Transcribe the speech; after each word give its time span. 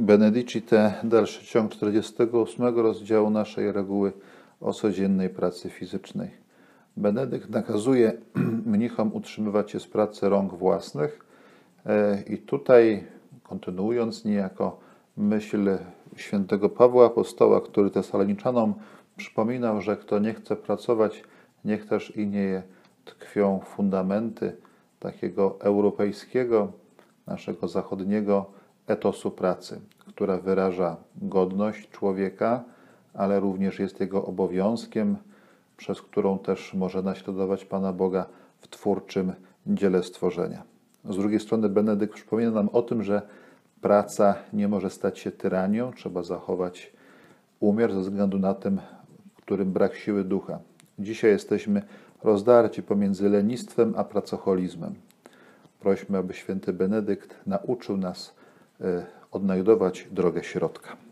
Benedicite, 0.00 0.94
dalszy 1.04 1.46
ciąg 1.46 1.72
48 1.72 2.78
rozdziału 2.78 3.30
naszej 3.30 3.72
reguły 3.72 4.12
o 4.60 4.72
codziennej 4.72 5.30
pracy 5.30 5.70
fizycznej. 5.70 6.30
Benedykt 6.96 7.50
nakazuje 7.50 8.12
mnichom 8.66 9.14
utrzymywać 9.14 9.70
się 9.70 9.80
z 9.80 9.86
pracy 9.86 10.28
rąk 10.28 10.54
własnych 10.54 11.24
e, 11.86 12.22
i 12.22 12.38
tutaj, 12.38 13.04
kontynuując 13.42 14.24
niejako 14.24 14.80
myśl 15.16 15.78
świętego 16.16 16.68
Pawła 16.68 17.06
Apostoła, 17.06 17.60
który 17.60 17.90
Tesaloniczanom 17.90 18.74
przypominał, 19.16 19.80
że 19.80 19.96
kto 19.96 20.18
nie 20.18 20.34
chce 20.34 20.56
pracować, 20.56 21.22
niech 21.64 21.86
też 21.86 22.16
i 22.16 22.26
nie 22.26 22.62
tkwią 23.04 23.60
fundamenty 23.60 24.56
takiego 25.00 25.56
europejskiego, 25.60 26.72
naszego 27.26 27.68
zachodniego 27.68 28.58
etosu 28.88 29.30
pracy, 29.30 29.80
która 29.98 30.38
wyraża 30.38 30.96
godność 31.16 31.90
człowieka, 31.90 32.64
ale 33.14 33.40
również 33.40 33.78
jest 33.78 34.00
jego 34.00 34.24
obowiązkiem, 34.24 35.16
przez 35.76 36.02
którą 36.02 36.38
też 36.38 36.74
może 36.74 37.02
naśladować 37.02 37.64
Pana 37.64 37.92
Boga 37.92 38.26
w 38.60 38.68
twórczym 38.68 39.32
dziele 39.66 40.02
stworzenia. 40.02 40.62
Z 41.04 41.16
drugiej 41.16 41.40
strony 41.40 41.68
Benedykt 41.68 42.14
przypomina 42.14 42.50
nam 42.50 42.68
o 42.68 42.82
tym, 42.82 43.02
że 43.02 43.22
praca 43.80 44.34
nie 44.52 44.68
może 44.68 44.90
stać 44.90 45.18
się 45.18 45.30
tyranią, 45.30 45.92
trzeba 45.92 46.22
zachować 46.22 46.92
umiar 47.60 47.92
ze 47.92 48.00
względu 48.00 48.38
na 48.38 48.54
tym, 48.54 48.80
którym 49.36 49.72
brak 49.72 49.94
siły 49.94 50.24
ducha. 50.24 50.58
Dzisiaj 50.98 51.30
jesteśmy 51.30 51.82
rozdarci 52.22 52.82
pomiędzy 52.82 53.28
lenistwem 53.28 53.94
a 53.96 54.04
pracocholizmem. 54.04 54.94
Prośmy, 55.80 56.18
aby 56.18 56.34
święty 56.34 56.72
Benedykt 56.72 57.46
nauczył 57.46 57.96
nas 57.96 58.34
odnajdować 59.30 60.08
drogę 60.10 60.44
środka. 60.44 61.07